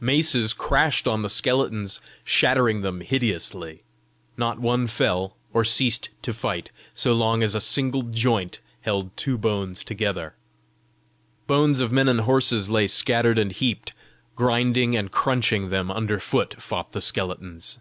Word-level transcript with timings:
Maces 0.00 0.54
crashed 0.54 1.06
on 1.06 1.22
the 1.22 1.28
skeletons, 1.30 2.00
shattering 2.24 2.80
them 2.80 3.00
hideously: 3.00 3.82
not 4.36 4.58
one 4.58 4.88
fell 4.88 5.36
or 5.52 5.62
ceased 5.64 6.08
to 6.22 6.34
fight, 6.34 6.72
so 6.92 7.12
long 7.14 7.44
as 7.44 7.54
a 7.54 7.60
single 7.60 8.02
joint 8.02 8.58
held 8.80 9.16
two 9.16 9.38
bones 9.38 9.84
together. 9.84 10.34
Bones 11.46 11.78
of 11.78 11.92
men 11.92 12.08
and 12.08 12.22
horses 12.22 12.68
lay 12.68 12.88
scattered 12.88 13.38
and 13.38 13.52
heaped; 13.52 13.92
grinding 14.34 14.96
and 14.96 15.12
crunching 15.12 15.68
them 15.70 15.92
under 15.92 16.18
foot 16.18 16.60
fought 16.60 16.90
the 16.90 17.00
skeletons. 17.00 17.78